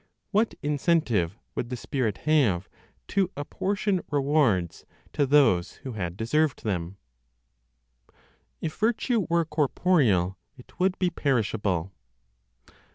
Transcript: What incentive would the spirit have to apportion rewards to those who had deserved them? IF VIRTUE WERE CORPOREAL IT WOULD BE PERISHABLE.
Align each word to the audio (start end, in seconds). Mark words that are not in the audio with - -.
What 0.31 0.55
incentive 0.63 1.37
would 1.53 1.69
the 1.69 1.77
spirit 1.77 2.17
have 2.25 2.67
to 3.09 3.29
apportion 3.37 4.01
rewards 4.09 4.83
to 5.13 5.27
those 5.27 5.73
who 5.73 5.91
had 5.91 6.17
deserved 6.17 6.63
them? 6.63 6.97
IF 8.61 8.75
VIRTUE 8.77 9.27
WERE 9.29 9.45
CORPOREAL 9.45 10.39
IT 10.57 10.79
WOULD 10.79 10.97
BE 10.97 11.11
PERISHABLE. 11.11 11.91